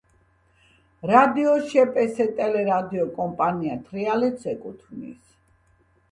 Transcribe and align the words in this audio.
რადიო 1.09 1.51
შპს 1.73 2.23
„ტელე-რადიო 2.39 3.05
კომპანია 3.17 3.75
თრიალეთს“ 3.91 4.49
ეკუთვნის. 4.55 5.29